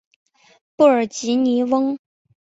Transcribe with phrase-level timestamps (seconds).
[0.75, 1.99] 布尔吉尼翁。